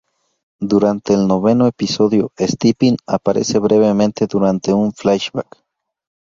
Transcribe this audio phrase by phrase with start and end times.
[0.59, 5.63] Durante el noveno episodio Stephen aparece brevemente durante un flashback.